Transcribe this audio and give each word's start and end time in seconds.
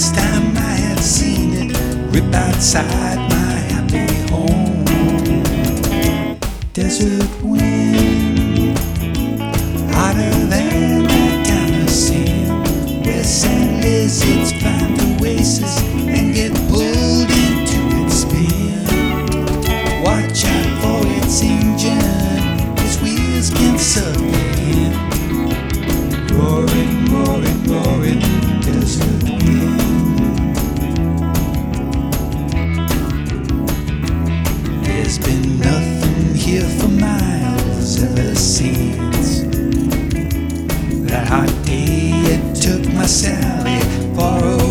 last 0.00 0.14
time 0.14 0.56
I 0.56 0.76
had 0.86 0.98
seen 1.00 1.52
it 1.52 1.76
rip 2.10 2.32
outside 2.32 3.18
my 3.28 3.52
happy 3.72 4.06
home. 4.32 4.84
Desert 6.72 7.29
here 36.50 36.68
for 36.80 36.88
miles 36.88 38.02
ever 38.02 38.34
since. 38.34 39.42
That 41.08 41.28
hot 41.28 41.48
day 41.64 42.10
it 42.34 42.56
took 42.56 42.92
my 42.92 43.06
Sally 43.06 43.78
far 44.16 44.42
away 44.42 44.69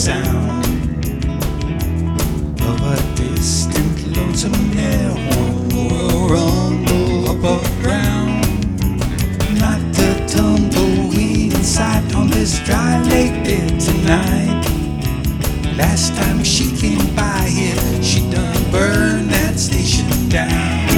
sound 0.00 0.64
of 2.62 2.80
a 2.80 2.96
distant 3.16 4.16
lonesome 4.16 4.54
air 4.74 5.10
or 5.76 6.32
rumble 6.32 7.28
up 7.28 7.62
ground. 7.82 8.40
Not 9.60 9.78
the 9.92 10.24
tumbleweed 10.26 11.52
in 11.52 11.62
sight 11.62 12.14
on 12.14 12.30
this 12.30 12.60
dry 12.60 13.02
lake 13.10 13.44
bed 13.44 13.78
tonight. 13.78 14.64
Last 15.76 16.14
time 16.14 16.42
she 16.44 16.74
came 16.74 17.14
by 17.14 17.46
here, 17.46 18.02
she 18.02 18.20
done 18.30 18.70
burned 18.70 19.28
that 19.28 19.58
station 19.58 20.30
down. 20.30 20.89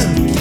listen. 0.00 0.39